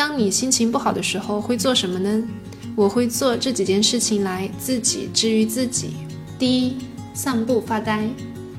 [0.00, 2.22] 当你心情不好的时候会做什么呢？
[2.74, 5.90] 我会做这几件事情来自己治愈自己。
[6.38, 6.78] 第一，
[7.12, 8.08] 散步发呆。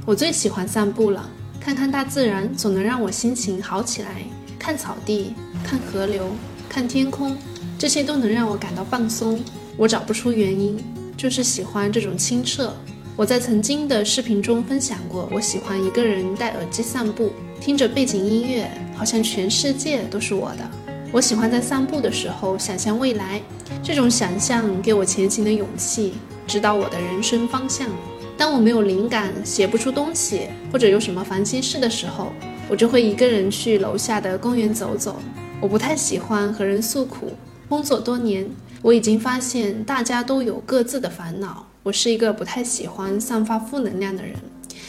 [0.06, 1.28] 我最喜欢散步了，
[1.60, 4.22] 看看大自然总能让我心情好起来。
[4.60, 5.34] 看草地，
[5.64, 6.30] 看河流，
[6.70, 7.36] 看天空，
[7.76, 9.44] 这些都能让我感到放松。
[9.78, 10.78] 我找不出原因，
[11.18, 12.72] 就是喜欢这种清澈。
[13.16, 20.70] 我在曾经的视频中分享过，我喜欢一个人戴耳机散步，听着背景音乐，好像全世界都是我的。
[21.14, 23.42] 我喜欢在散步的时候想象未来，
[23.84, 26.14] 这种想象给我前行的勇气，
[26.48, 27.90] 指导我的人生方向。
[28.38, 32.32] 当我没有灵感，写不出东西，或者有什么烦心事的时候，
[32.70, 35.18] 我就会一个人去楼下的公园走走。
[35.60, 37.34] 我不太喜欢和人诉苦，
[37.68, 38.50] 工作多年，
[38.82, 41.68] 我已经发现大家都有各自的烦恼。
[41.84, 44.34] 我是一个不太喜欢散发负能量的人，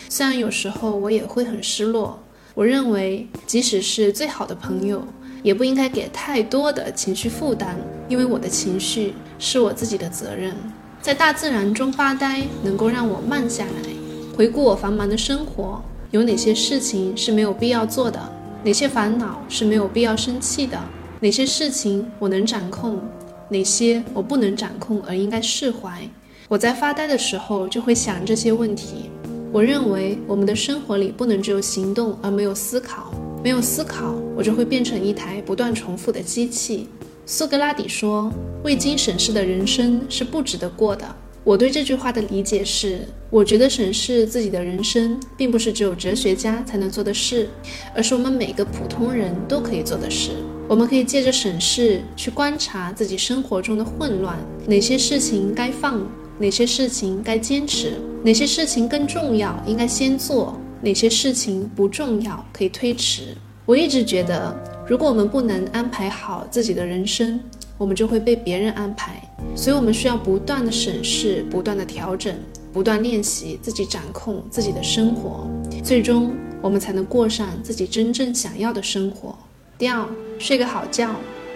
[0.09, 2.23] 虽然有时候我也会很失落。
[2.54, 5.04] 我认为，即使是最好的朋友。
[5.42, 7.77] 也不应该给太多的情绪负担，
[8.09, 10.54] 因为我的情绪是我自己的责任。
[11.01, 13.90] 在大自然中发呆，能够让我慢下来，
[14.37, 15.82] 回顾我繁忙的生活，
[16.13, 18.20] 有哪些事情是没有必要做的，
[18.63, 20.79] 哪些烦恼是没有必要生气的，
[21.18, 23.01] 哪些事情我能掌控，
[23.48, 26.09] 哪些我不能掌控而应该释怀。
[26.48, 29.10] 我在发呆的时候就会想这些问题。
[29.51, 33.13] 我认为我们的生活里不能只有行动而没有思考。
[33.43, 36.88] 没有思考，我就会变成一台不断重复的机器。
[37.26, 41.04] 苏格拉底说：“未经审视的人生是不值得过的。”
[41.43, 47.48] 我对这句话的理解是：我觉得审视自己的人生，并不是只有哲学家才能做的事，
[47.96, 50.30] 而是我们每个普通人都可以做的事。
[50.68, 56.01] 我们可以借着审视去观察自己生活中的混乱，哪些事情该放，
[56.38, 60.57] 哪些事情该坚持，哪些事情更重要，应该先做。
[60.83, 63.37] 哪些事情不重要，可以推迟？
[63.65, 64.53] 我一直觉得，
[64.84, 67.38] 如果我们不能安排好自己的人生，
[67.78, 69.22] 我们就会被别人安排。
[69.55, 72.34] 所以，我们需要不断的审视，不断的调整，
[72.72, 75.48] 不断练习自己掌控自己的生活，
[75.84, 79.38] 最终我们才能过上自己真正想要的生活。
[79.78, 80.04] 第二，
[80.41, 81.15] 睡个好觉。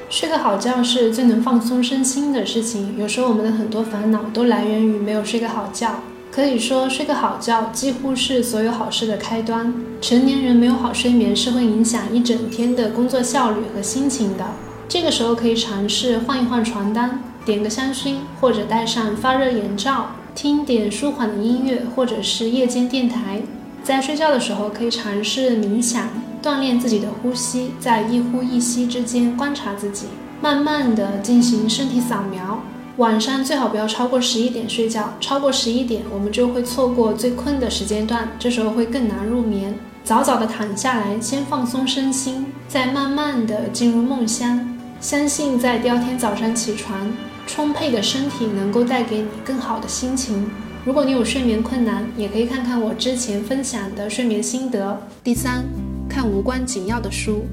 [0.08, 2.96] 睡个好觉是最能放松身心的事情。
[2.96, 6.00] 有时候，我们的很多烦恼都来源于没有睡个好觉。
[6.30, 9.72] 可以说，睡个好觉几乎是所有好事的开端。
[10.02, 14.44] 成年人没有好睡眠是会影响一整天的工作效率和心情的。
[14.86, 23.40] 这个时候可以尝试换一换床单，点个香薰，或者戴上发热眼罩，听点舒缓的音乐，或者是夜间电台。
[23.82, 26.08] 在睡觉的时候可以尝试冥想，
[26.42, 30.06] 锻炼自己的呼吸，在一呼一吸之间观察自己，
[30.42, 32.60] 慢慢的进行身体扫描。
[32.96, 39.74] 晚上最好不要超过十一点睡觉，超过十一点，我们就会错过最困的时间段，这时候会更难入眠。
[40.02, 44.66] 早早的躺下来，先放松身心，再慢慢的进入梦乡。
[44.98, 47.12] 相信在第二天早上起床，
[47.46, 50.48] 充沛的身体能够带给你更好的心情。
[50.82, 54.98] 如果你有睡眠困难，也可以看看我之前分享的睡眠心得。
[55.22, 55.66] 第三，
[56.08, 57.44] 看无关紧要的书。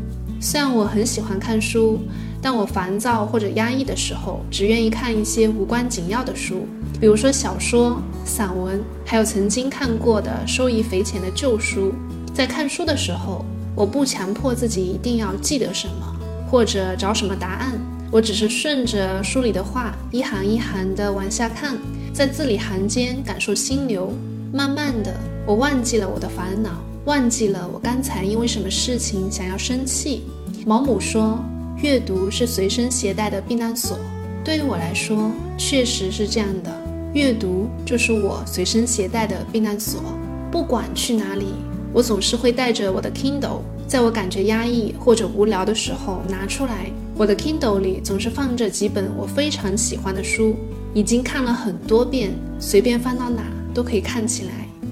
[0.43, 1.99] 虽然我很喜欢看书。
[2.45, 6.67] 但我烦躁或者压抑的时候，只愿意看一些无关紧要的书，
[6.99, 11.93] 比如说小说、散文，还有曾经看过的收益匪浅的旧书。
[12.33, 16.15] 在看书的时候，我不强迫自己一定要记得什么，
[16.51, 17.79] 或者找什么答案，
[18.11, 21.77] 我只是顺着书里的话，一行一行的往下看，
[22.13, 24.11] 在字里行间感受心流。
[24.51, 25.15] 慢慢的，
[25.47, 26.71] 我忘记了我的烦恼，
[27.05, 30.23] 忘记了我刚才因为什么事情想要生气。
[30.65, 31.39] 毛姆说。
[31.81, 33.97] 阅读是随身携带的避难所，
[34.41, 36.71] 对于我来说，确实是这样的。
[37.13, 40.01] 阅读就是我随身携带的避难所，
[40.49, 41.47] 不管去哪里，
[41.91, 46.89] 我总是会带着我的 Kindle，在我感觉压抑或者无聊的时候拿出来。
[47.17, 50.55] 我的 Kindle 里总是放着几本我非常喜欢的书，
[50.93, 53.43] 已经看了很多遍，随便翻到哪
[53.73, 54.51] 都可以看起来，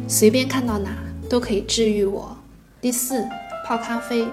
[0.09, 0.89] 随便看到哪
[1.31, 2.38] 都可以治愈我。
[2.81, 3.25] 第四，
[3.66, 4.28] 泡咖啡。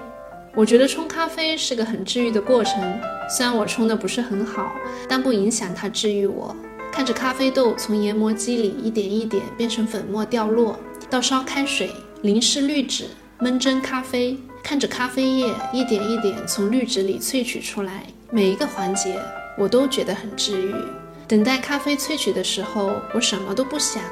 [0.53, 2.99] 我觉得冲咖啡是个很治愈的过程，
[3.29, 4.73] 虽然我冲的不是很好，
[5.07, 6.53] 但不影响它治愈我。
[6.91, 10.77] 看着咖啡豆从研磨机里一点一点变成粉末掉落，
[11.09, 11.89] 到烧开水、
[12.21, 13.05] 淋湿滤纸、
[13.39, 19.17] 焖蒸咖啡，看着咖啡液一点一点从滤纸里萃取出来，每一个环节
[19.57, 20.75] 我都觉得很治愈。
[21.29, 24.03] 等待咖啡萃取的时候，我什么都不想，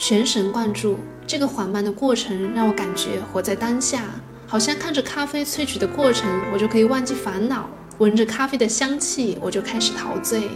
[0.00, 0.96] 全神贯注。
[1.26, 4.02] 这个缓慢的过程让我感觉活在当下。
[4.46, 7.66] 好像看着咖啡萃取的过程，我就可以忘记烦恼；
[7.98, 10.48] 闻着咖啡的香气，我就开始陶醉。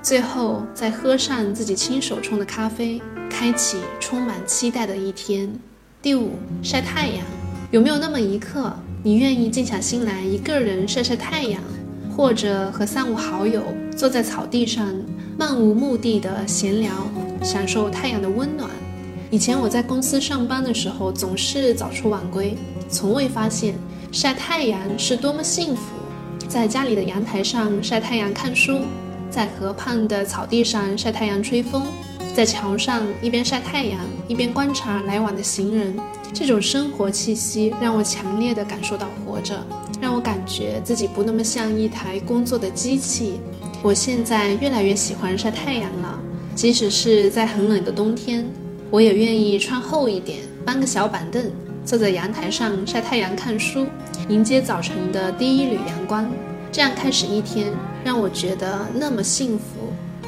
[0.00, 5.52] 最后再喝上自己亲手冲的咖啡，开启充满期待的一天。
[6.00, 6.30] 第五，
[6.62, 7.26] 晒太阳。
[7.72, 8.72] 有没有那么一刻，
[9.02, 11.60] 你愿意静下心来，一个人晒晒太阳？
[12.16, 13.64] 或者和三五好友
[13.96, 14.94] 坐在草地上，
[15.36, 16.90] 漫无目的的闲聊，
[17.42, 18.70] 享受太阳的温暖。
[19.32, 22.54] 以前我在公司上班的时候，总是早出晚归，
[22.90, 23.74] 从未发现
[24.12, 25.82] 晒太阳是多么幸福。
[26.46, 28.80] 在家里的阳台上晒太阳看书，
[29.30, 31.82] 在河畔的草地上晒太阳吹风，
[32.36, 35.96] 在桥上一边晒太阳一边观察来往的行人。
[36.34, 39.66] 这种生活气息让我强烈的感受到活着，
[39.98, 43.40] 让我感觉自己不那么像一台工作的机器。
[43.82, 46.20] 我现在越来越喜欢晒太阳了，
[46.54, 48.46] 即使是在很冷的冬天，
[48.92, 51.50] 我也愿意穿厚一点，搬个小板凳，
[51.82, 53.86] 坐在阳台上晒太阳看书，
[54.28, 56.30] 迎接早晨的第一缕阳光。
[56.70, 57.72] 这样开始一天，
[58.04, 59.64] 让我觉得那么幸福。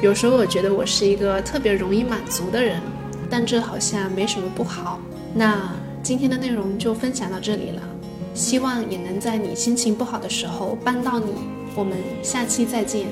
[0.01, 2.81] 有时候我觉得我是一个特别容易满足的人，
[3.29, 4.99] 但这好像没什么不好。
[5.35, 5.71] 那。
[6.05, 7.81] 今天的内容就分享到这里了，
[8.35, 11.31] 希望也能在你心情不好的时候帮到你。
[11.75, 13.07] 我们下期再见。